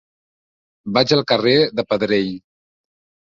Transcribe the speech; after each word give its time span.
Vaig 0.95 1.13
al 1.17 1.21
carrer 1.31 1.53
de 1.81 1.85
Pedrell. 1.91 2.31